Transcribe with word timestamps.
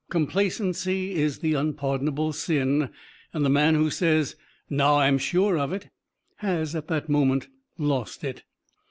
Complacency 0.09 1.13
is 1.13 1.37
the 1.41 1.53
unpardonable 1.53 2.33
sin, 2.33 2.89
and 3.33 3.45
the 3.45 3.51
man 3.51 3.75
who 3.75 3.91
says, 3.91 4.35
"Now 4.67 4.95
I'm 4.97 5.19
sure 5.19 5.59
of 5.59 5.71
it," 5.73 5.89
has 6.37 6.73
at 6.75 6.87
that 6.87 7.07
moment 7.07 7.49
lost 7.77 8.23
it. 8.23 8.41